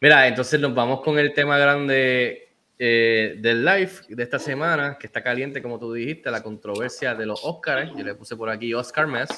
[0.00, 2.48] Mira, entonces nos vamos con el tema grande
[2.78, 7.26] eh, del live de esta semana, que está caliente, como tú dijiste, la controversia de
[7.26, 7.92] los Oscars.
[7.96, 9.28] Yo le puse por aquí Oscar Mess.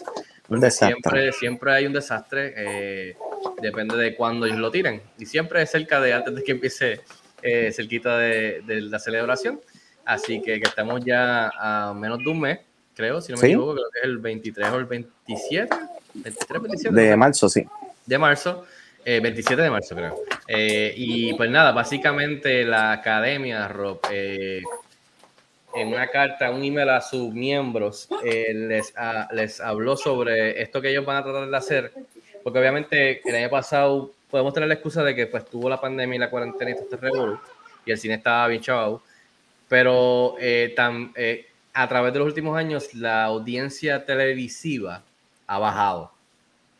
[0.70, 3.16] Siempre, siempre hay un desastre, eh,
[3.60, 5.02] depende de cuándo ellos lo tiren.
[5.18, 7.00] Y siempre es cerca de antes de que empiece,
[7.42, 9.60] eh, cerquita de, la celebración.
[10.06, 12.60] Así que, que, estamos ya a menos de un mes,
[12.94, 15.76] creo, si no me equivoco, creo que es el 23 o el 27.
[16.14, 17.66] 23, 27 de marzo, sí.
[18.06, 18.64] De marzo.
[19.04, 20.14] 27 eh, de marzo, creo.
[20.48, 24.62] Eh, y pues nada, básicamente la academia, Rob, eh,
[25.74, 28.94] en una carta, un email a sus miembros, les,
[29.32, 31.92] les habló sobre esto que ellos van a tratar de hacer,
[32.42, 36.16] porque obviamente el año pasado podemos tener la excusa de que pues tuvo la pandemia
[36.16, 37.40] y la cuarentena y todo este revuelo,
[37.84, 39.02] y el cine estaba bien chavado,
[39.68, 40.36] pero
[40.76, 41.12] tan,
[41.72, 45.02] a través de los últimos años la audiencia televisiva
[45.48, 46.12] ha bajado.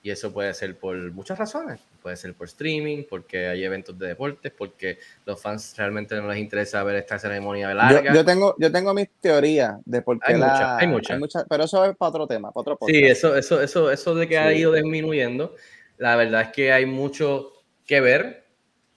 [0.04, 4.08] Y eso puede ser por muchas razones puede ser por streaming, porque hay eventos de
[4.08, 8.12] deportes, porque los fans realmente no les interesa ver esta ceremonia larga.
[8.12, 11.82] Yo, tengo, yo tengo mis teorías de por qué hay la, hay muchas, pero eso
[11.82, 12.94] es para otro tema, para otro podcast.
[12.94, 15.54] Sí, eso, eso, eso, eso de que ha ido disminuyendo,
[15.96, 17.52] la verdad es que hay mucho
[17.86, 18.44] que ver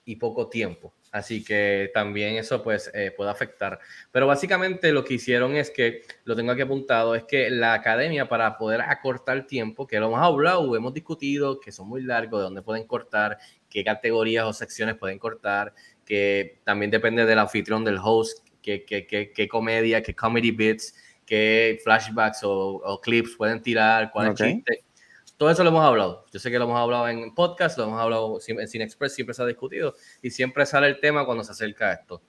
[0.04, 0.94] y poco tiempo.
[1.18, 3.80] Así que también eso pues eh, puede afectar.
[4.12, 8.30] Pero básicamente lo que hicieron es que, lo tengo aquí apuntado, es que la academia
[8.30, 12.44] para poder acortar tiempo, que lo hemos hablado, hemos discutido, que son muy largos, de
[12.44, 15.73] dónde pueden cortar, qué categorías o secciones pueden cortar,
[16.06, 20.94] que también depende del anfitrión, del host, qué, qué, qué, qué comedia, qué comedy bits,
[21.26, 24.87] qué flashbacks o, clips pueden tirar, cuál es chiste
[25.38, 26.26] todo eso lo hemos hablado.
[26.32, 29.34] Yo sé que lo hemos hablado en podcast, lo hemos hablado en Cine Express, siempre
[29.36, 32.22] se ha discutido y siempre sale el tema cuando se acerca a esto.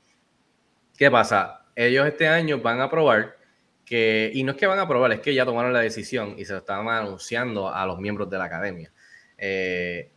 [0.97, 1.67] ¿Qué pasa?
[1.75, 3.37] Ellos este año van a probar
[3.85, 6.45] que, y no es que van a probar, es que ya tomaron la decisión y
[6.45, 8.93] se lo estaban anunciando a los miembros de la academia.
[9.39, 10.13] Eh,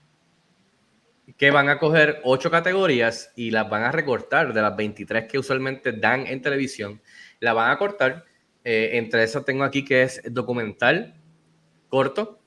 [1.38, 5.40] que van a coger ocho categorías y las van a recortar de las 23 que
[5.40, 7.02] usualmente dan en televisión.
[7.40, 8.26] La van a cortar.
[8.64, 11.16] Eh, entre esas tengo aquí que es documental
[11.88, 12.41] corto,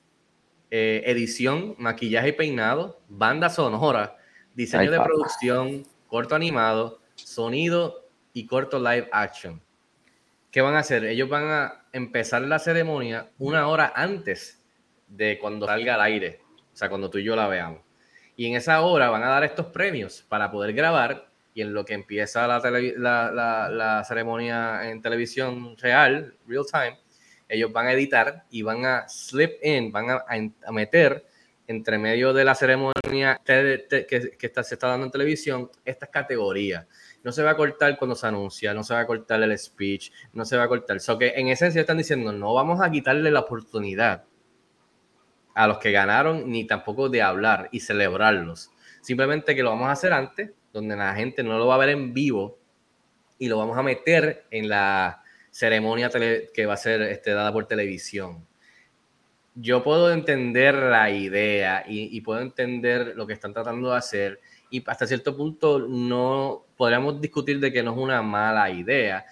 [0.77, 4.17] eh, edición, maquillaje y peinado, banda sonora,
[4.53, 8.03] diseño de producción, corto animado, sonido
[8.33, 9.61] y corto live action.
[10.51, 11.05] ¿Qué van a hacer?
[11.05, 14.65] Ellos van a empezar la ceremonia una hora antes
[15.07, 16.41] de cuando salga al aire,
[16.73, 17.79] o sea, cuando tú y yo la veamos.
[18.35, 21.85] Y en esa hora van a dar estos premios para poder grabar y en lo
[21.85, 22.59] que empieza la,
[23.31, 26.99] la, la ceremonia en televisión real, real time,
[27.47, 31.25] ellos van a editar y van a slip in, van a, meter
[31.67, 33.85] entre medio de la ceremonia que,
[34.39, 36.85] está, se está dando en televisión estas categorías.
[37.23, 40.11] No se va a cortar cuando se anuncia, no se va a cortar el speech,
[40.33, 40.99] no se va a cortar.
[40.99, 44.25] So que en esencia están diciendo, no vamos a quitarle la oportunidad
[45.55, 48.71] a los que ganaron, ni tampoco de hablar y celebrarlos.
[49.01, 51.89] Simplemente que lo vamos a hacer antes, donde la gente no lo va a ver
[51.89, 52.59] en vivo
[53.39, 55.23] y lo vamos a meter en la,
[55.55, 56.09] ceremonia
[56.53, 58.45] que va a ser este, dada por televisión.
[59.53, 64.83] Yo puedo entender la idea y, puedo entender lo que están tratando de hacer y
[64.85, 69.25] hasta cierto punto no podríamos discutir de que no es una mala idea,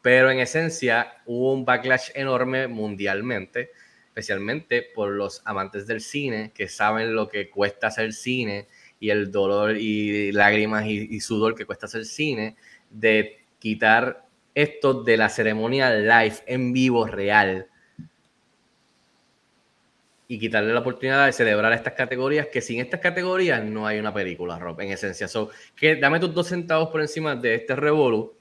[0.00, 3.72] pero en esencia hubo un backlash enorme mundialmente,
[4.06, 8.66] especialmente por los amantes del cine que saben lo que cuesta hacer cine
[8.98, 12.56] y el dolor y lágrimas y, y sudor que cuesta hacer cine,
[12.88, 14.25] de quitar
[14.56, 17.68] esto de la ceremonia live, en vivo, real.
[20.26, 24.14] Y quitarle la oportunidad de celebrar estas categorías, que sin estas categorías no hay una
[24.14, 25.28] película, Rob, en esencia.
[25.28, 25.50] So,
[26.00, 28.34] dame tus dos centavos por encima de este revolu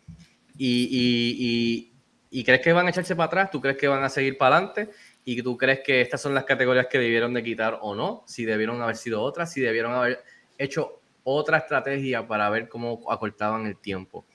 [0.57, 1.91] y,
[2.31, 4.55] y, crees que van a echarse para atrás, tú crees que van a seguir para
[4.55, 4.89] adelante
[5.25, 8.45] y tú crees que estas son las categorías que debieron de quitar o no, si
[8.45, 10.23] debieron haber sido otras, si debieron haber
[10.57, 14.25] hecho otra estrategia para ver cómo acortaban el tiempo.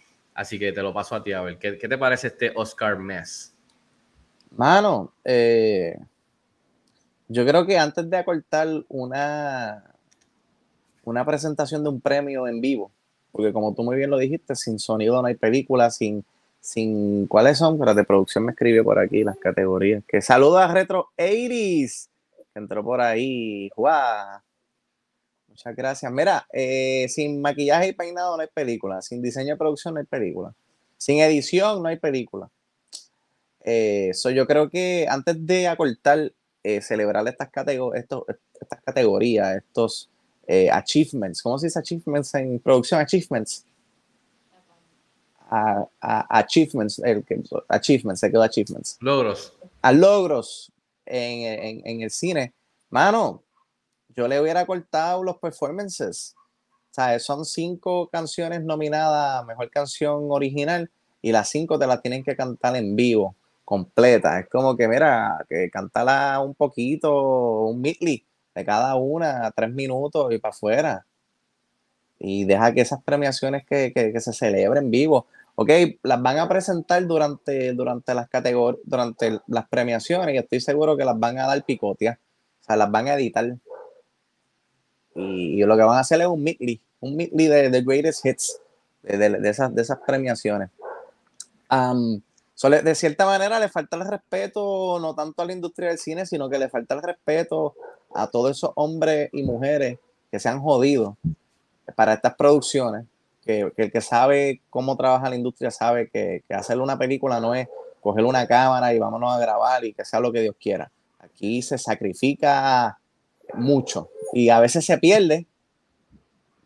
[0.41, 1.59] Así que te lo paso a ti a ver.
[1.59, 3.55] ¿Qué, te parece este Oscar Mess?
[4.57, 5.99] Mano, eh,
[7.29, 9.85] yo creo que antes de acortar una,
[11.05, 12.91] una presentación de un premio en vivo,
[13.33, 16.25] porque como tú muy bien lo dijiste, sin sonido no hay película, sin,
[16.59, 17.79] sin ¿cuáles son?
[17.79, 20.03] Pero de producción me escribe por aquí las categorías.
[20.09, 22.09] Que saluda a Retro 80s,
[22.55, 23.69] que entró por ahí.
[23.77, 24.41] ¡Guau!
[25.61, 26.11] Muchas gracias.
[26.11, 29.03] Mira, eh, sin maquillaje y peinado no hay película.
[29.03, 30.55] Sin diseño de producción no hay película.
[30.97, 32.49] Sin edición no hay película.
[33.63, 40.09] Eh, yo creo que antes de acortar, eh, celebrar estas, estas categorías, estos
[40.73, 42.99] achievements, ¿cómo se dice achievements en producción?
[42.99, 43.67] Achievements.
[46.01, 47.23] achievements, el,
[47.69, 48.97] achievements, se quedó achievements.
[49.01, 49.53] Logros.
[49.83, 50.73] A logros
[51.05, 52.55] en, en el cine.
[52.89, 53.43] Mano,
[54.17, 56.35] yo le hubiera cortado los performances.
[56.91, 60.91] sea, son cinco canciones nominadas a mejor canción original
[61.23, 64.41] y las cinco te las tienen que cantar en vivo, completa.
[64.41, 68.25] Es como que, mira, que cantala un poquito, un midley
[68.55, 71.07] de cada una, tres minutos y para afuera.
[72.19, 75.27] Y deja que esas premiaciones que, que, se celebren vivo.
[75.55, 75.71] Ok,
[76.03, 81.05] las van a presentar durante, durante las categorías, durante las premiaciones y estoy seguro que
[81.05, 82.19] las van a dar picotia.
[82.61, 83.57] O sea, las van a editar.
[85.15, 88.61] Y, lo que van a hacer es un midley, un midley de, de greatest hits
[89.03, 90.71] de, de, esas, de esas premiaciones.
[91.71, 92.21] Um,
[92.69, 96.51] de cierta manera le falta el respeto no tanto a la industria del cine, sino
[96.51, 97.75] que le falta el respeto
[98.15, 99.99] a todos esos hombres y mujeres
[100.31, 101.17] que se han jodido
[101.95, 103.07] para estas producciones,
[103.45, 107.55] que, el que sabe cómo trabaja la industria sabe que, que hacer una película no
[107.55, 107.67] es
[108.03, 110.91] coger una cámara y vámonos a grabar y que sea lo que Dios quiera.
[111.19, 112.99] Aquí se sacrifica
[113.55, 115.47] mucho y a veces se pierde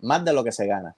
[0.01, 0.95] más de lo que se gana.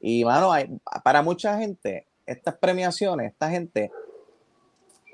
[0.00, 0.68] Y, mano, hay,
[1.04, 3.90] para mucha gente, estas premiaciones, esta gente,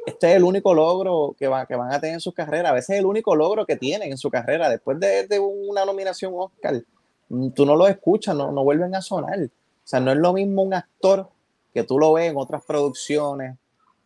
[0.07, 2.71] este es el único logro que, que van a tener en su carrera.
[2.71, 4.69] A veces es el único logro que tienen en su carrera.
[4.69, 6.83] Después de, una nominación Oscar,
[7.29, 9.39] mm, tú no lo escuchas, no, no vuelven a sonar.
[9.39, 9.49] O
[9.85, 11.29] sea, no es lo mismo un actor
[11.75, 13.57] que tú lo ves en otras producciones,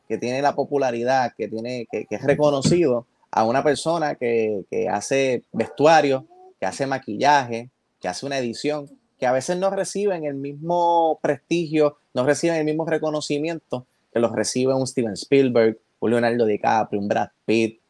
[0.09, 5.45] que tiene la popularidad, que, tiene, que es reconocido, a una persona que, que, hace
[5.53, 6.27] vestuario,
[6.59, 7.71] que hace maquillaje,
[8.01, 8.89] que hace una edición,
[9.19, 14.33] que a veces no reciben el mismo prestigio, no reciben el mismo reconocimiento que los
[14.33, 17.81] recibe un Steven Spielberg, un Leonardo DiCaprio, un Brad Pitt.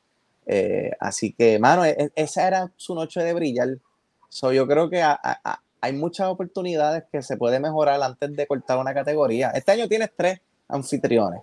[0.46, 3.78] Eh, así que, mano, e, e, esa era su noche de brillar.
[4.28, 8.92] So, yo creo que hay muchas oportunidades que se puede mejorar antes de cortar una
[8.94, 9.50] categoría.
[9.50, 11.42] Este año tienes tres anfitriones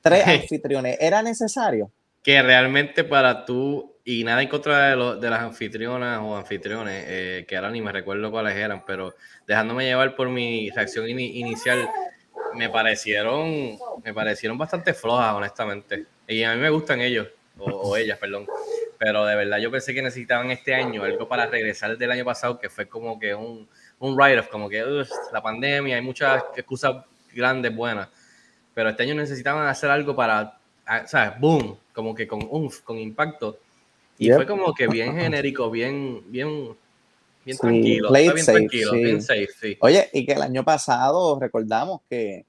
[0.00, 0.96] tres anfitriones.
[1.00, 1.90] ¿Era necesario?
[2.22, 7.44] Que realmente para tú, y nada en contra de, de las anfitrionas o anfitriones, eh,
[7.48, 9.14] que ahora ni me recuerdo cuáles eran, pero
[9.46, 11.88] dejándome llevar por mi reacción inicial,
[12.54, 16.06] me parecieron, me parecieron bastante flojas, honestamente.
[16.26, 17.28] Y a mí me gustan ellos,
[17.58, 18.46] o, ellas, perdón.
[18.98, 22.58] Pero de verdad yo pensé que necesitaban este año algo para regresar del año pasado,
[22.58, 23.68] que fue como que un,
[24.00, 24.84] un write-off, como que
[25.32, 28.08] la pandemia, hay muchas excusas grandes, buenas
[28.78, 30.56] pero este año necesitaban hacer algo para,
[31.06, 31.40] ¿sabes?
[31.40, 33.58] Boom, como que con umf, con impacto.
[34.18, 36.76] Y fue como que bien genérico, bien, bien,
[37.44, 38.12] bien tranquilo.
[38.12, 39.76] bien tranquilo, bien safe, sí.
[39.80, 42.46] Oye, y que el año pasado recordamos que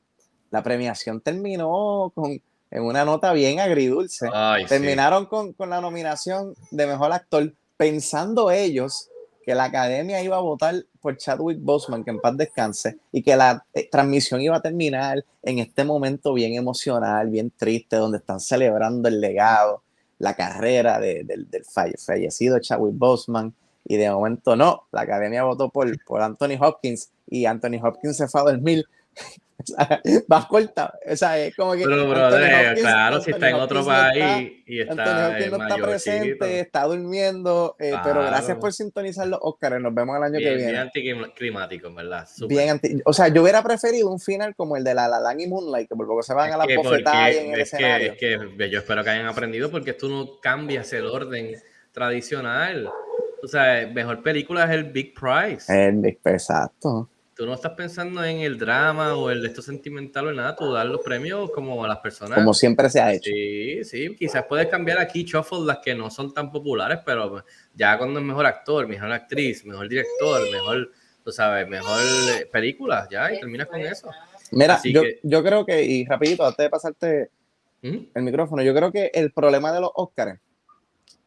[0.52, 2.40] la premiación terminó con
[2.70, 4.30] en una nota bien agridulce.
[4.68, 9.10] Terminaron con, con la nominación de mejor actor, pensando ellos
[9.50, 13.36] que la academia iba a votar por Chadwick Boseman, que en paz descanse, y que
[13.36, 18.40] la eh, transmisión iba a terminar en este momento bien emocional, bien triste, donde están
[18.40, 19.82] celebrando el legado,
[20.20, 23.52] la carrera del, del fallecido Chadwick Boseman,
[23.86, 28.28] y de momento no, la academia votó por, por Anthony Hopkins, y Anthony Hopkins se
[28.28, 28.86] fue a dormir
[30.28, 30.94] vas corta.
[31.10, 31.84] O sea, es como que.
[31.84, 32.08] Pero,
[32.76, 35.28] claro, si está en otro país y está.
[35.28, 37.76] Antonio no está presente, está durmiendo.
[37.80, 39.82] Eh, pero gracias por sintonizar los Oscars.
[39.82, 40.72] Nos vemos el año que viene.
[40.72, 42.28] Bien anticlimático, ¿verdad?
[42.48, 45.42] Bien anti O sea, yo hubiera preferido un final como el de La La Land
[45.42, 48.14] y Moonlight, que por poco se van a la bofetada en el escenario.
[48.14, 51.56] es que yo espero que hayan aprendido porque tú no cambias el orden
[51.92, 52.90] tradicional.
[53.42, 55.72] O sea, mejor película es el Big Prize.
[55.74, 59.62] El Big Prize, exacto tú no estás pensando en el drama o el de esto
[59.62, 62.38] sentimental o nada, tú das los premios como a las personas.
[62.38, 63.32] Como siempre se ha hecho.
[63.32, 67.98] Sí, sí, quizás puedes cambiar aquí shuffle las que no son tan populares, pero ya
[67.98, 70.92] cuando es mejor actor, mejor actriz, mejor director, mejor,
[71.24, 72.02] tú sabes, mejor
[72.52, 74.10] película, ya, y terminas con eso.
[74.52, 77.32] Mira, yo, yo, creo que, y rapidito, antes de pasarte
[77.82, 77.98] ¿Mm?
[78.16, 80.42] el micrófono, yo creo que el problema de los Oscars,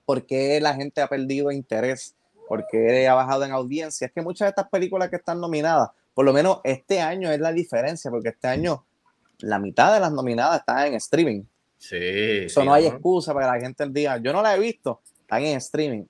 [0.04, 2.16] porque la gente ha perdido interés,
[2.48, 6.24] porque ha bajado en audiencia, es que muchas de estas películas que están nominadas por
[6.24, 8.84] lo menos este año es la diferencia, porque este año
[9.38, 11.42] la mitad de las nominadas están en streaming.
[11.78, 11.96] Sí.
[11.98, 15.42] Eso no hay excusa para que la gente diga, yo no la he visto, están
[15.42, 16.04] en streaming.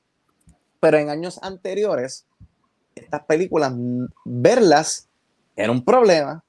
[0.81, 2.27] Pero en años anteriores,
[2.95, 3.73] estas películas,
[4.25, 5.09] verlas
[5.57, 6.45] era un problema,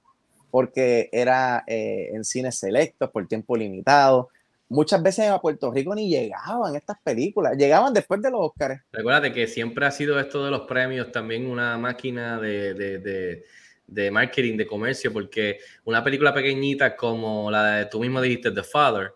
[0.52, 4.30] porque era eh, en cines selectos por tiempo limitado,
[4.70, 8.82] muchas veces a Puerto Rico ni llegaban estas películas, llegaban después de los Oscars.
[8.92, 14.58] Recuérdate que siempre ha sido esto de los premios también una máquina de, de, marketing,
[14.58, 19.12] de comercio, porque una película pequeñita como la de tú mismo dijiste, The Father,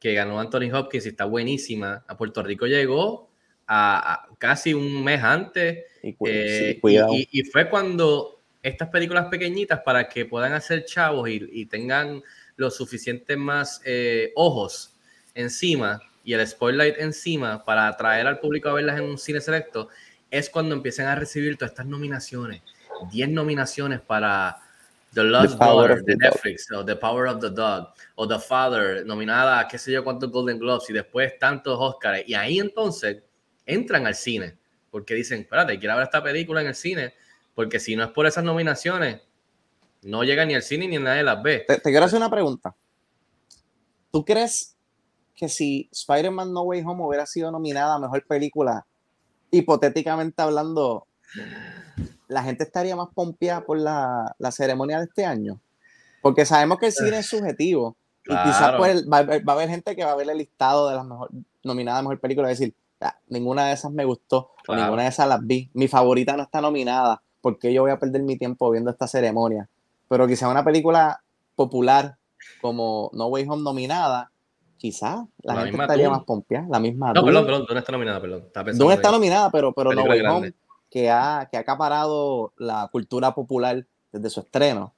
[0.00, 3.30] que ganó Anthony Hopkins y está buenísima, a Puerto Rico llegó
[3.66, 5.84] a, casi un mes antes.
[6.02, 6.80] Y, eh,
[7.30, 12.22] y, fue cuando estas películas pequeñitas para que puedan hacer chavos y tengan
[12.58, 14.92] los suficientes más eh, ojos
[15.34, 19.88] encima y el spotlight encima para atraer al público a verlas en un cine selecto,
[20.30, 22.62] es cuando empiezan a recibir todas estas nominaciones.
[23.10, 24.56] 10 nominaciones para
[25.14, 29.60] The Lost Daughter de Netflix, o The Power of the Dog, o The Father, nominada
[29.60, 32.24] a qué sé yo cuántos Golden Globes, y después tantos Oscars.
[32.26, 33.22] Y ahí entonces
[33.64, 34.58] entran al cine,
[34.90, 37.14] porque dicen, espérate, quiero ver esta película en el cine,
[37.54, 39.20] porque si no es por esas nominaciones,
[40.08, 41.64] no llega ni al cine ni nadie las ve.
[41.68, 42.74] Te, quiero hacer una pregunta.
[44.10, 44.74] ¿Tú crees
[45.34, 48.86] que si Spider-Man No Way Home hubiera sido nominada a mejor película,
[49.50, 51.06] hipotéticamente hablando,
[52.26, 55.60] la gente estaría más pompeada por la, ceremonia de este año?
[56.22, 57.96] Porque sabemos que el cine es subjetivo.
[58.24, 61.04] Y quizás pues, va, a haber gente que va a ver el listado de las
[61.04, 61.30] mejor,
[61.62, 65.08] nominadas a mejor película y decir, ah, ninguna de esas me gustó, o ninguna de
[65.08, 65.70] esas las vi.
[65.74, 69.68] Mi favorita no está nominada, porque yo voy a perder mi tiempo viendo esta ceremonia?
[70.08, 71.22] Pero quizá una película
[71.54, 72.16] popular
[72.60, 74.30] como No Way Home nominada,
[74.76, 76.66] quizá la, gente estaría más pompeada.
[76.70, 77.12] La misma.
[77.12, 78.20] No, perdón, perdón, ¿dónde está nominada?
[78.20, 78.48] Perdón.
[78.74, 79.50] ¿Dónde está nominada?
[79.50, 80.52] Pero, pero No Way Home,
[80.90, 84.94] que ha, que ha acaparado la cultura popular desde su estreno.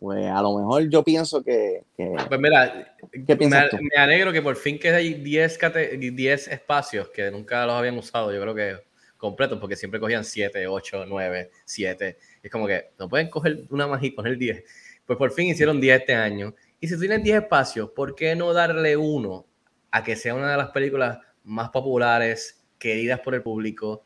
[0.00, 1.84] Pues a lo mejor yo pienso que.
[1.96, 5.58] pues mira, me, alegro que por fin que hay 10
[6.00, 8.32] 10 espacios que nunca los habían usado.
[8.32, 8.89] Yo creo que
[9.20, 12.18] completos, porque siempre cogían 7, 8, 9, 7.
[12.42, 14.64] Es como que no pueden coger una más y poner 10.
[15.06, 16.54] Pues por fin hicieron 10 este año.
[16.80, 19.46] Y si tienen 10 espacios, ¿por qué no darle uno
[19.90, 24.04] a que sea una de las películas más populares, queridas por el público,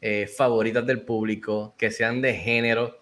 [0.00, 2.98] eh, favoritas del público, que sean de género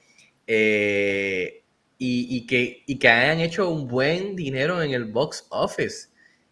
[0.47, 1.65] eh,
[1.97, 6.09] y, que, y que hayan hecho un buen dinero en el box office?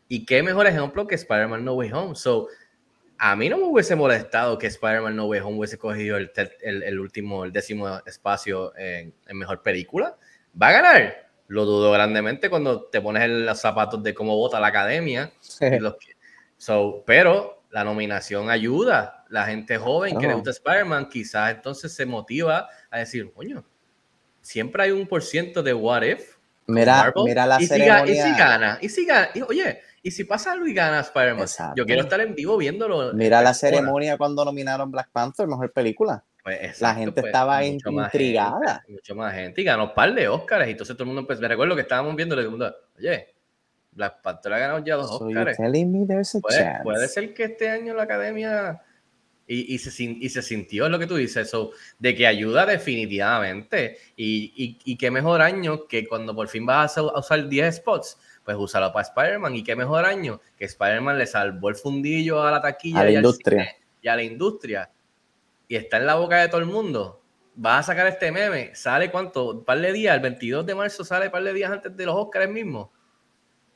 [0.09, 2.15] Y qué mejor ejemplo que Spider-Man No Way Home.
[2.15, 2.49] So,
[3.25, 6.99] a mí no me hubiese molestado que Spider-Man No Way Home hubiese cogido el, el,
[6.99, 10.17] último, el décimo espacio en, mejor película.
[10.61, 11.31] ¿Va a ganar?
[11.47, 15.33] Lo dudo grandemente cuando te pones en los zapatos de cómo vota la academia.
[16.57, 19.25] so, pero la nominación ayuda.
[19.29, 23.65] La gente joven que le gusta Spider-Man quizás entonces se motiva a decir, coño,
[24.41, 26.39] siempre hay un por ciento de what if.
[26.67, 28.05] Mira, mira la y ceremonia.
[28.05, 31.47] Si, y si gana, y si gana, oye, y si pasa algo y gana Spider-Man,
[31.77, 33.13] yo quiero estar en vivo viéndolo.
[33.15, 36.25] Mira la ceremonia cuando nominaron Black Panther, mejor película.
[36.43, 38.85] Pues la gente pues, estaba intrigada.
[38.89, 39.61] mucho más gente.
[39.61, 40.67] Y ganó un par de Oscars.
[40.67, 43.29] Y entonces todo el mundo, pues, me recuerdo que estábamos viendo, le mundo, oye,
[43.93, 45.57] Black Panther ha ganado ya dos Oscars.
[46.41, 48.83] ¿Puede, puede, ser que este año la academia.
[49.47, 53.99] Y, y, se, y se sintió lo que tú dices, eso, de que ayuda definitivamente.
[54.17, 58.19] Y, y, y qué mejor año que cuando por fin vas a usar 10 spots
[58.45, 59.55] pues úsalo para Spider-Man.
[59.57, 63.11] Y qué mejor año que Spider-Man le salvó el fundillo a la taquilla a la
[63.11, 63.77] y, industria.
[64.01, 64.91] y a la industria.
[65.69, 67.23] Y está en la boca de todo el mundo.
[67.55, 68.75] Vas a sacar este meme.
[68.75, 69.51] ¿Sale cuánto?
[69.51, 70.15] Un par de días.
[70.15, 72.89] El 22 de marzo sale un par de días antes de los Oscars mismos.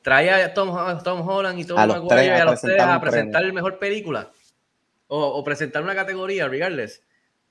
[0.03, 3.79] Trae a Tom, Tom Holland y Tom Maguire a, los tres a presentar la mejor
[3.79, 4.31] película.
[5.09, 7.03] O, presentar una categoría, regardless.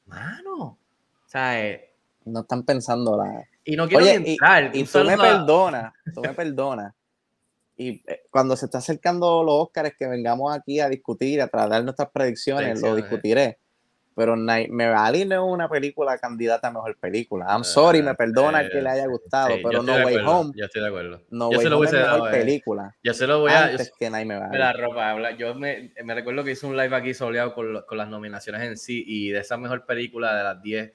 [0.06, 0.56] Mano.
[0.58, 0.78] O
[1.26, 1.94] sea, eh,
[2.26, 3.46] no están pensando la.
[3.64, 4.72] Y no quiero entrar.
[4.74, 6.94] Y, tú me perdonas, tú me perdonas
[7.78, 11.84] y eh, cuando se está acercando los Oscars, que vengamos aquí a discutir, a tratar
[11.84, 13.60] nuestras predicciones, lo discutiré.
[14.16, 17.48] Pero me vale no es una película candidata a mejor película.
[17.50, 20.54] I'm sorry, me perdona que le haya gustado, pero No Way Home.
[20.56, 21.22] Yo estoy de acuerdo.
[21.30, 22.96] No Way Home es mejor película.
[23.04, 23.66] Yo se lo voy a.
[23.66, 24.58] Antes que me vale.
[24.58, 28.08] La ropa, yo me, me, recuerdo que hice un live aquí soleado con, con las
[28.08, 30.94] nominaciones en sí y de esa mejor película de las 10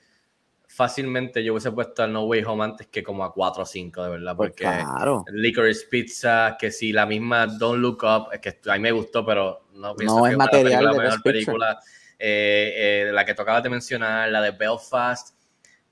[0.71, 4.05] fácilmente yo hubiese puesto al No Way Home antes que como a 4 o 5,
[4.05, 4.37] de verdad.
[4.37, 5.25] Pues porque claro.
[5.33, 9.27] Licorice Pizza, que si la misma Don't Look Up, es que a mí me gustó,
[9.27, 11.79] pero no pienso no que es material la mejor película.
[12.23, 15.35] Eh, eh, la que tocaba de mencionar, la de Belfast.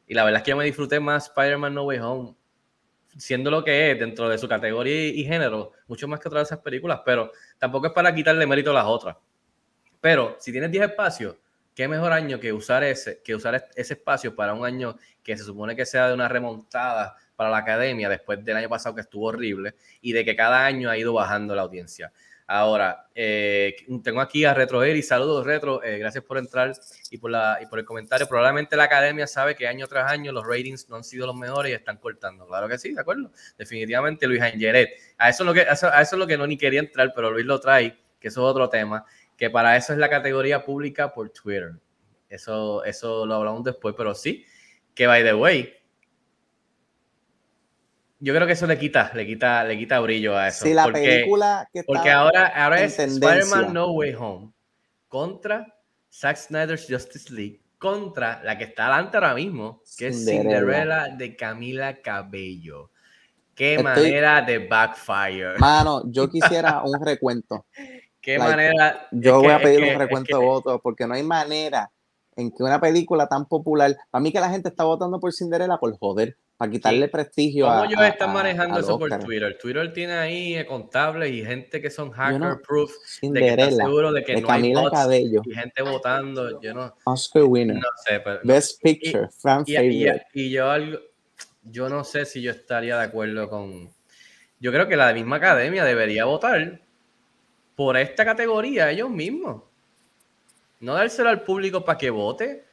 [0.07, 2.35] Y la verdad es que yo me disfruté más Spider-Man No Way Home,
[3.17, 6.55] siendo lo que es dentro de su categoría y, género, mucho más que otras de
[6.55, 9.17] esas películas, pero tampoco es para quitarle mérito a las otras.
[10.01, 11.37] Pero si tienes 10 espacios,
[11.79, 15.45] qué mejor año que usar ese, que usar ese espacio para un año que se
[15.45, 19.27] supone que sea de una remontada para la academia después del año pasado que estuvo
[19.27, 22.13] horrible y de que cada año ha ido bajando la audiencia.
[22.49, 26.73] Ahora, eh, tengo aquí a Retro y saludos Retro, eh, gracias por entrar
[27.13, 28.27] y por, la, y por el comentario.
[28.27, 31.71] Probablemente la academia sabe que año tras año los ratings no han sido los mejores
[31.71, 32.45] y están cortando.
[32.49, 33.31] Claro que sí, de acuerdo.
[33.57, 34.91] Definitivamente Luis Angeret.
[35.17, 37.31] A eso, es lo que, a eso, es lo que no ni quería entrar, pero
[37.31, 39.05] Luis lo trae, que eso es otro tema
[39.39, 41.77] que para eso es la categoría pública por Twitter.
[42.29, 44.45] Eso, eso lo hablamos después, pero sí,
[44.95, 45.73] que by the way,
[48.19, 50.65] yo creo que eso le quita, le quita, le quita brillo a eso.
[50.65, 54.53] Sí, la película que Porque ahora, ahora es Spider-Man No Way Home
[55.07, 55.75] contra
[56.13, 61.37] Zack Snyder's Justice League contra la que está adelante ahora mismo, que es Cinderella de
[61.37, 62.91] Camila Cabello.
[63.55, 65.59] Qué manera de backfire.
[65.59, 67.67] Mano, yo quisiera un recuento.
[68.29, 69.09] ¿Qué manera?
[69.11, 71.91] Yo voy a pedir un recuento de votos porque no hay manera
[72.37, 75.79] en que una película tan popular, a mí que la gente está votando por Cinderella
[75.79, 79.57] por joder, para quitarle prestigio ¿Cómo ellos están manejando eso por Twitter?
[79.59, 82.93] Twitter tiene ahí contables y gente que son hacker proof
[83.23, 85.41] de que está seguro de que no Camila hay Cabello.
[85.47, 86.61] y gente votando.
[86.61, 87.77] Yo no, Oscar winner.
[87.77, 90.27] No sé, pero, Best Picture, y, fan favorite.
[90.35, 90.99] Y, yo algo,
[91.63, 93.89] yo no sé si yo estaría de acuerdo con.
[94.61, 96.83] Yo creo que la misma academia debería votar
[97.79, 99.63] por esta categoría ellos mismos.
[100.81, 102.65] No dárselo al público para que vote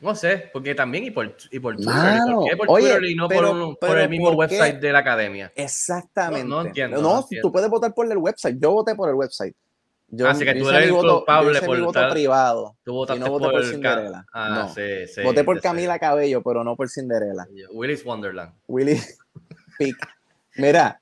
[0.00, 1.94] no sé, porque también y por, y por Twitter.
[2.32, 5.52] ¿Por qué por Twitter y no por, el mismo website de la academia?
[5.56, 6.46] Exactamente.
[6.46, 7.02] No, entiendo.
[7.02, 8.58] No, tú puedes votar por el website.
[8.60, 9.56] Yo voté por el website.
[10.10, 12.76] Yo, Así que tú eres culpable por mi voto privado.
[12.84, 14.24] Tú votaste no voté por, Cinderella.
[14.32, 17.46] Ah, sí, sí, voté por Camila Cabello, pero no por Cinderella.
[17.72, 18.52] Willy's Wonderland.
[18.68, 19.18] Willy's
[19.78, 19.96] Pick.
[20.54, 21.00] Mira,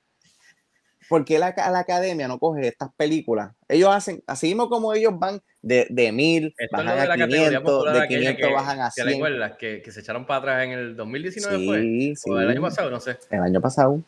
[1.09, 3.51] ¿por qué la, la, academia no coge estas películas?
[3.67, 8.51] Ellos hacen, así mismo como ellos van de, de 1000, bajan a 500, de 500
[8.53, 9.07] bajan a 100.
[9.07, 11.81] ¿Te que, que, se echaron para atrás en el 2019 sí, fue?
[12.15, 12.29] Sí.
[12.29, 12.89] ¿O el año pasado?
[12.89, 13.17] No sé.
[13.29, 13.99] El año pasado.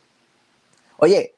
[0.98, 1.34] Oye,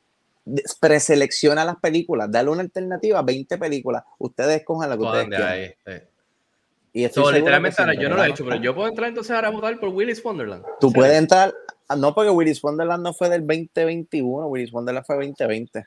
[0.79, 4.03] preselecciona las películas, dale una alternativa a 20 películas.
[4.17, 5.47] Ustedes escojan la que ustedes quieran.
[5.47, 5.93] Ahí, sí.
[6.93, 9.47] Y so, literalmente ahora yo no lo he hecho, pero yo puedo entrar entonces ahora
[9.47, 10.63] a votar por Willis Wonderland.
[10.79, 11.53] Tú puedes entrar,
[11.87, 15.85] ah, no porque Willis Wonderland no fue del 2021, Willis Wonderland fue 2020.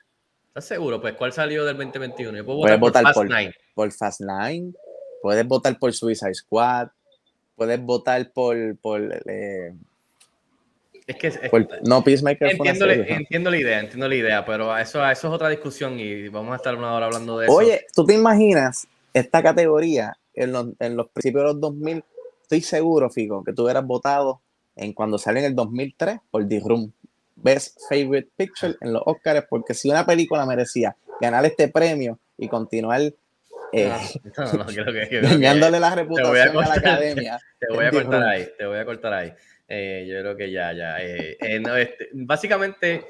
[0.49, 1.01] ¿Estás seguro?
[1.01, 2.39] Pues ¿cuál salió del 2021?
[2.39, 3.55] Yo puedo votar, por, Fast por, Nine.
[3.75, 4.73] por Fast Nine,
[5.21, 6.89] puedes votar por Suicide Squad,
[7.55, 8.57] puedes votar por...
[8.79, 9.75] por eh,
[11.07, 11.51] es que
[11.83, 16.01] no, Peacemaker entiendo, entiendo la idea, entiendo la idea, pero eso, eso es otra discusión
[16.01, 17.55] y vamos a estar una hora hablando de eso.
[17.55, 22.05] Oye, ¿tú te imaginas esta categoría en los, en los principios de los 2000?
[22.43, 24.41] Estoy seguro, Fico, que tú hubieras votado
[24.77, 26.93] en cuando salió en el 2003 por The Room.
[27.37, 32.49] Best Favorite Picture en los Oscars, porque si una película merecía ganar este premio y
[32.49, 33.13] continuar
[33.73, 33.93] eh,
[35.23, 37.39] dañándole la reputación a, la academia.
[37.59, 39.33] Te voy a cortar ahí, te voy a cortar ahí.
[39.67, 41.03] Eh, yo creo que ya, ya.
[41.03, 43.05] Eh, este, básicamente,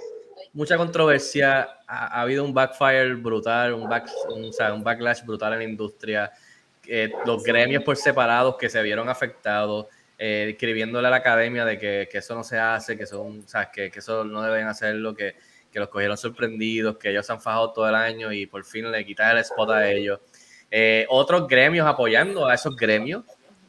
[0.53, 1.69] mucha controversia.
[1.87, 6.31] Ha, habido un backfire brutal, un, back, un, un backlash brutal en la industria.
[7.25, 12.09] Los gremios por separados que se vieron afectados eh, escribiéndole a la academia de que,
[12.11, 13.69] que, eso no se hace, que, son, ¿sabes?
[13.73, 15.35] Que, que eso no deben hacerlo, que,
[15.73, 18.91] que los cogieron sorprendidos, que ellos se han fajado todo el año y por fin
[18.93, 20.21] le quitan el spot a ellos.
[20.71, 23.25] Eh, otros gremios apoyando a esos gremios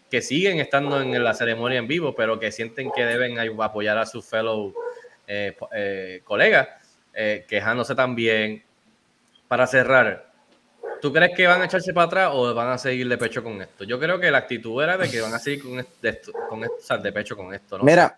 [0.10, 4.06] que siguen estando en la ceremonia en vivo, pero que sienten que deben apoyar a
[4.06, 4.72] sus fellow
[5.28, 6.68] eh, eh colegas,
[7.48, 8.64] quejándose también.
[9.48, 10.32] Para cerrar,
[11.06, 13.62] ¿Tú crees que van a echarse para atrás o van a seguir de pecho con
[13.62, 13.84] esto?
[13.84, 16.78] Yo creo que la actitud era de que van a seguir con esto, con esto
[16.80, 17.84] o sea, de pecho con esto, ¿no?
[17.84, 18.18] Mira,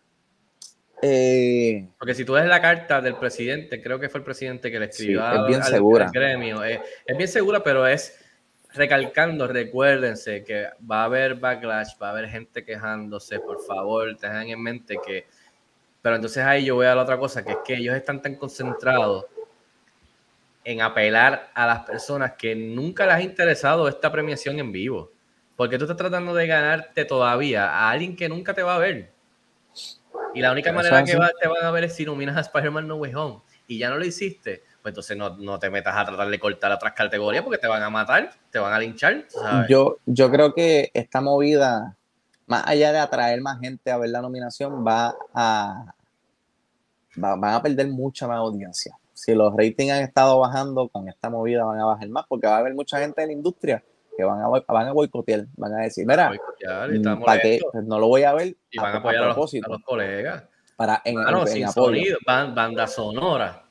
[1.02, 4.80] eh, porque si tú ves la carta del presidente, creo que fue el presidente que
[4.80, 6.10] le escribió es bien segura.
[6.13, 8.17] gremio, es, bien segura, pero es
[8.73, 14.47] recalcando, recuérdense que va a haber backlash, va a haber gente quejándose, por favor, tengan
[14.47, 15.26] en mente que...
[16.02, 18.36] Pero entonces ahí yo voy a la otra cosa, que es que ellos están tan
[18.36, 19.26] concentrados
[20.68, 25.14] en apelar a las personas que nunca les ha interesado esta premiación en vivo.
[25.56, 29.10] Porque tú estás tratando de ganarte todavía a alguien que nunca te va a ver.
[30.34, 32.98] Y la única manera que te van a ver es si nominas a Spider-Man No
[32.98, 33.40] Way Home.
[33.66, 36.74] Y ya no lo hiciste, pues entonces no, no, te metas a tratar de cortar
[36.74, 39.26] otras categorías porque te van a matar, te van a linchar.
[39.70, 41.96] Yo, yo creo que esta movida,
[42.46, 45.94] más allá de atraer más gente a ver la nominación, va a,
[47.24, 51.32] va, van a perder mucha más audiencia si los ratings han estado bajando, con esta
[51.32, 53.84] movida van a bajar más, porque va a haber mucha gente en la industria
[54.16, 57.60] que van a, van a boicotear, van a decir, mira, mm, ¿para qué?
[57.72, 58.56] Pues no lo voy a ver.
[58.70, 60.44] Y van a, apoyar a, los, colegas.
[60.76, 63.64] Para, en, ah, no, sin sonido, banda sonora.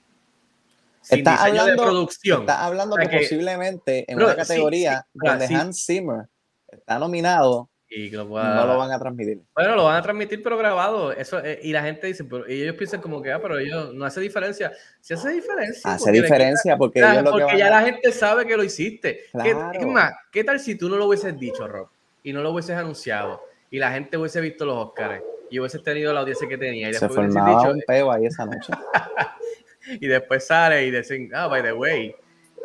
[1.01, 2.41] Sin está hablando, de producción.
[2.41, 6.27] Está hablando que, posiblemente en una categoría donde Hans Zimmer
[6.69, 9.43] está nominado y no lo van a transmitir.
[9.55, 11.13] Bueno, lo van a transmitir, pero grabado.
[11.13, 13.95] Eso, eh, y la gente dice, pero, y ellos piensan como que, ah, pero ellos
[13.95, 14.73] no hace diferencia.
[15.01, 15.93] Sí hace diferencia.
[15.93, 19.27] Hace diferencia porque, porque ya la gente sabe que lo hiciste.
[19.43, 20.13] ¿Qué, más?
[20.33, 21.89] ¿Qué tal si tú no lo hubieses dicho, Rob?
[22.25, 23.41] Y no lo hubieses anunciado.
[23.71, 25.23] Y la gente hubiese visto los Oscars.
[25.49, 26.91] Y hubieses tenido la audiencia que tenía.
[26.91, 28.73] Y Se formaba dicho, un peo ahí esa noche.
[30.01, 32.17] y después sale y dicen, ah, by the way,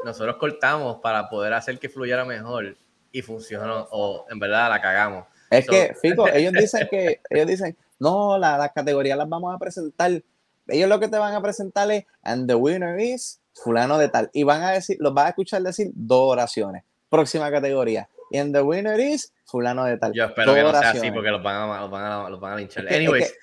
[0.04, 2.76] nosotros cortamos para poder hacer que fluyera mejor
[3.12, 5.26] y funcionó o en verdad la cagamos.
[5.50, 10.24] Es que, Fico, ellos dicen que, ellos dicen, no, las categorías las vamos a presentar.
[10.68, 14.30] Ellos lo que te van a presentar es, and the winner is fulano de tal.
[14.34, 16.84] Y van a decir, los vas a escuchar decir dos oraciones.
[17.10, 18.08] Próxima categoría.
[18.32, 20.14] Y and the winner is fulano de tal.
[20.14, 22.54] Yo espero que no sea así porque los van a, los van a, los van
[22.54, 22.88] a linchar.
[22.88, 23.36] Anyways,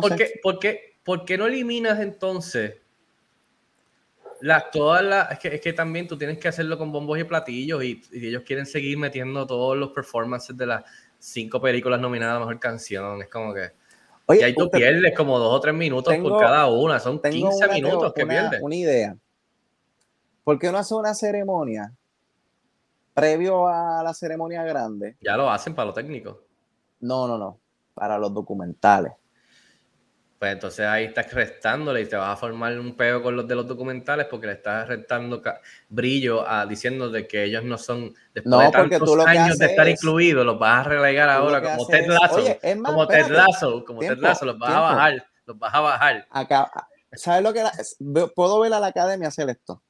[0.00, 2.74] ¿por, qué, ¿por, qué, ¿por qué no eliminas entonces
[4.40, 7.24] las, todas las, es que, es que también tú tienes que hacerlo con bombos y
[7.24, 10.84] platillos y, ellos quieren seguir metiendo todos los performances de las
[11.18, 13.22] cinco películas nominadas a Mejor Canción.
[13.22, 13.72] Es como que...
[14.30, 17.00] y ahí tú pierdes como dos o tres minutos por cada una.
[17.00, 18.60] Son 15 minutos que pierdes.
[18.62, 19.16] Una idea.
[20.44, 21.92] ¿Por qué no hace una ceremonia
[23.12, 25.16] previo a la ceremonia grande?
[25.20, 26.36] Ya lo hacen para los técnicos.
[27.00, 27.58] No, no, no.
[27.94, 29.12] Para los documentales
[30.38, 33.56] pues entonces ahí estás restándole y te vas a formar un peo con los de
[33.56, 35.42] los documentales porque le estás restando
[35.88, 40.46] brillo a diciendo de que ellos no son después de tantos años de estar incluidos
[40.46, 42.44] los vas a relegar ahora como Ted Lasso
[42.84, 46.26] como Ted Lasso como Ted Lasso los vas a bajar los vas a bajar.
[46.30, 46.70] Acá
[47.14, 47.72] sabes lo que era?
[48.36, 49.82] puedo ver a la academia hacer esto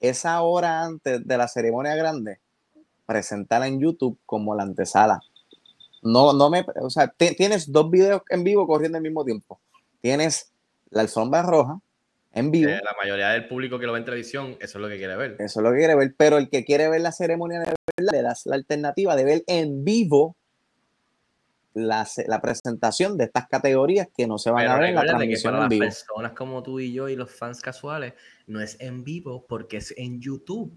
[0.00, 2.40] esa hora antes de la ceremonia grande
[3.06, 5.20] presentarla en YouTube como la antesala.
[6.02, 9.60] No, no me, o sea, tienes dos videos en vivo corriendo al mismo tiempo
[10.00, 10.52] tienes
[10.90, 11.80] la alfombra roja
[12.32, 12.70] en vivo.
[12.70, 15.36] la mayoría del público que lo ve en televisión, eso es lo que quiere ver.
[15.38, 18.12] Eso es lo que quiere ver, pero el que quiere ver la ceremonia de verdad,
[18.12, 20.36] le das la alternativa de ver en vivo
[21.74, 25.54] la, la presentación de estas categorías que no se van a ver en la transmisión
[25.54, 28.14] que para en las personas como tú y yo y los fans casuales,
[28.46, 30.72] no es en vivo porque es en YouTube.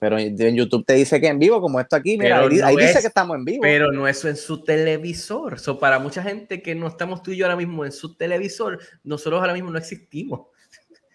[0.00, 3.08] Pero en YouTube te dice que en vivo, como esto aquí, mira, ahí, dice que
[3.08, 3.60] estamos en vivo.
[3.60, 5.60] Pero no es en su televisor.
[5.60, 8.78] So, para mucha gente que no estamos tú y yo ahora mismo en su televisor,
[9.04, 10.46] nosotros ahora mismo no existimos.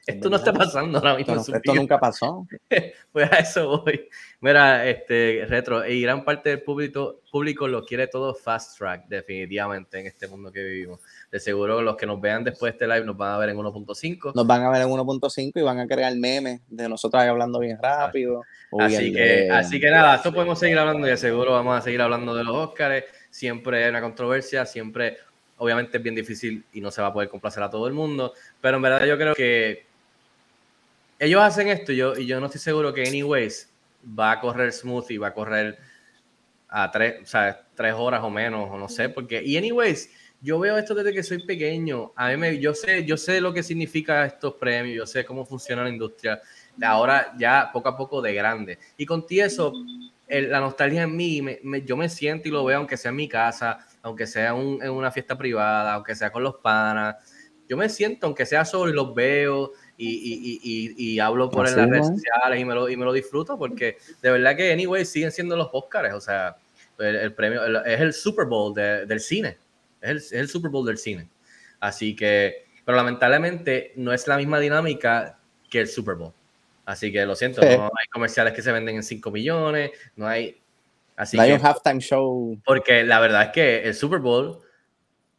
[0.05, 1.35] Esto no está pasando ahora mismo.
[1.35, 2.45] Esto, nunca pasó.
[3.11, 4.07] pues a eso voy.
[4.39, 9.99] Mira, este retro, y gran parte del público, público lo quiere todo fast track, definitivamente,
[9.99, 10.99] en este mundo que vivimos.
[11.31, 13.57] De seguro los que nos vean después de este live nos van a ver en
[13.57, 14.33] 1.5.
[14.35, 17.79] Nos van a ver en 1.5 y van a crear memes de nosotros hablando bien
[17.81, 18.43] rápido.
[18.79, 22.01] Así que, así que nada, esto podemos seguir hablando y de seguro vamos a seguir
[22.01, 23.05] hablando de los Oscars.
[23.31, 25.17] Siempre hay una controversia, siempre,
[25.57, 28.33] obviamente es bien difícil y no se va a poder complacer a todo el mundo,
[28.61, 29.94] pero en verdad yo creo que
[31.19, 33.71] ellos hacen esto y yo, y yo no estoy seguro que anyways
[34.17, 35.77] va a correr smooth y va a correr
[36.69, 40.09] a tres, o sea, tres horas o menos, o no sé, porque, y anyways,
[40.41, 43.53] yo veo esto desde que soy pequeño, a mí me, yo sé, yo sé lo
[43.53, 46.41] que significa estos premios, yo sé cómo funciona la industria,
[46.83, 49.73] ahora ya poco a poco de grande, y con eso,
[50.27, 53.29] la nostalgia en mí, me, yo me siento y lo veo, aunque sea en mi
[53.29, 57.15] casa, aunque sea en una fiesta privada, aunque sea con los panas,
[57.67, 61.77] yo me siento, aunque sea solo y los veo, y, y, y, hablo por en
[61.77, 65.05] las redes sociales y me, lo, y me lo disfruto porque de verdad que, anyway,
[65.05, 66.13] siguen siendo los Oscars.
[66.13, 66.57] O sea,
[66.99, 69.57] el, premio es el Super Bowl del cine.
[70.01, 71.29] Es el, es el, Super Bowl del cine.
[71.79, 76.33] Así que, pero lamentablemente no es la misma dinámica que el Super Bowl.
[76.85, 80.61] Así que lo siento, no hay comerciales que se venden en 5 millones, no hay.
[81.15, 82.59] Así no hay un halftime show.
[82.65, 84.59] Porque la verdad es que el Super Bowl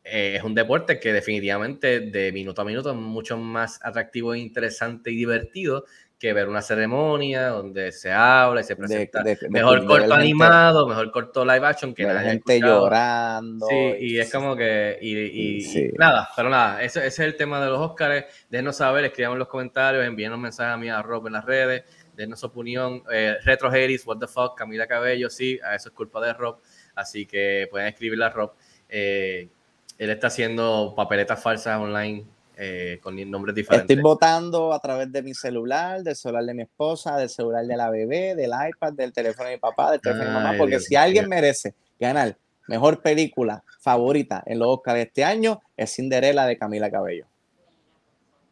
[0.09, 4.39] eh, es un deporte que definitivamente de minuto a minuto es mucho más atractivo, e
[4.39, 5.85] interesante y divertido
[6.19, 11.45] que ver una ceremonia donde se habla y se presenta mejor corto animado, mejor corto
[11.45, 13.67] live action que la gente llorando.
[13.67, 17.69] Sí, y, es como que y, nada, pero nada, ese, ese, es el tema de
[17.69, 18.25] los Oscars.
[18.49, 22.41] Déjenos saber, escriban los comentarios, envíenos mensajes a mí a Rob en las redes, denos
[22.41, 23.03] su opinión.
[23.13, 26.61] Eh, Retro Harris, what the fuck, Camila Cabello, sí, a eso es culpa de Rob,
[26.95, 28.53] así que pueden escribirle a Rob.
[28.89, 29.51] Eh,
[29.99, 32.25] él está haciendo papeletas falsas online
[32.59, 33.91] eh, con nombres diferentes.
[33.91, 37.77] Estoy votando a través de mi celular, del celular de mi esposa, del celular de
[37.77, 40.81] la bebé, del iPad, del teléfono de mi papá, del teléfono de mi mamá, porque
[40.81, 46.47] si alguien merece ganar mejor película favorita en los Oscars de este año, es Cinderella
[46.47, 47.27] de Camila Cabello.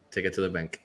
[0.09, 0.77] Take it to the bank.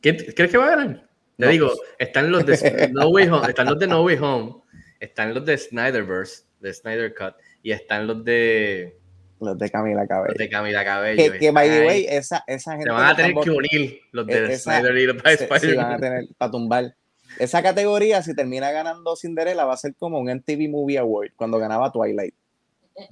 [0.00, 1.08] ¿Crees que va a ganar?
[1.38, 4.54] Te digo, están los de No Way Home, están los de No Way Home,
[5.00, 8.98] están los de Snyderverse, de Snyder Cut, y están los de
[9.40, 10.28] los de Camila Cabello.
[10.28, 11.32] Los de Camila Cabello.
[11.38, 12.86] Que, by the way, esa, esa gente.
[12.86, 15.98] Se van a tener que unir los de e-, Snyder y los se, van a
[15.98, 16.94] tener para tumbar.
[17.38, 21.58] Esa categoría, si termina ganando Cinderella, va a ser como un MTV Movie Award cuando
[21.58, 22.34] ganaba Twilight.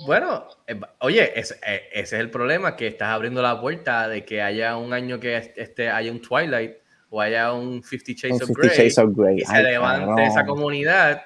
[0.06, 4.24] Bueno, eh, oye, ese, eh, ese es el problema, que estás abriendo la puerta de
[4.24, 6.76] que haya un año que este, haya un Twilight
[7.10, 11.22] o haya un Fifty Shades, of, Grey, se levante esa comunidad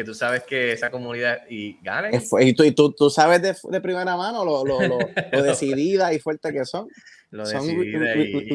[0.00, 2.22] que tú sabes que esa comunidad y gane.
[2.40, 4.98] Y tú, y tú, tú sabes de, de, primera mano lo, lo, lo,
[5.32, 6.88] lo, decidida y fuerte que son.
[7.30, 7.92] Lo son y,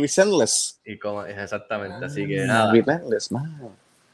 [0.02, 0.82] resentless.
[0.84, 2.74] Y como, exactamente, así ah, que nada.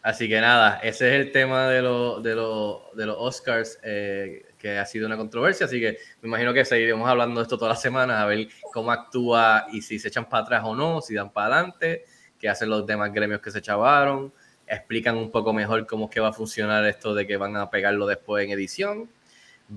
[0.03, 4.47] Así que nada, ese es el tema de, lo, de, lo, de los Oscars, eh,
[4.57, 7.75] que ha sido una controversia, así que me imagino que seguiremos hablando de esto todas
[7.75, 11.13] las semanas, a ver cómo actúa y si se echan para atrás o no, si
[11.13, 12.03] dan para adelante,
[12.37, 14.33] qué hacen los demás gremios que se chavaron
[14.71, 17.69] explican un poco mejor cómo es que va a funcionar esto de que van a
[17.69, 19.09] pegarlo después en edición.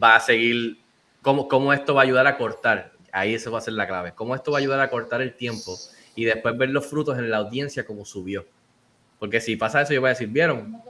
[0.03, 0.79] Va a seguir,
[1.21, 4.13] cómo, cómo esto va a ayudar a cortar, ahí eso va a ser la clave,
[4.15, 5.77] cómo esto va a ayudar a cortar el tiempo
[6.15, 8.47] y después ver los frutos en la audiencia como subió.
[9.19, 10.81] Porque si pasa eso, yo voy a decir, ¿vieron?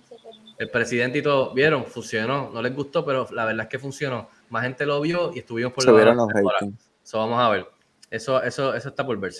[0.58, 1.84] El presidente y todo, ¿vieron?
[1.84, 2.50] Funcionó.
[2.52, 4.28] No les gustó, pero la verdad es que funcionó.
[4.50, 6.90] Más gente lo vio y estuvimos por Subieron los los ratings.
[7.02, 7.66] Eso vamos a ver.
[8.10, 9.32] Eso, eso, eso está por verse.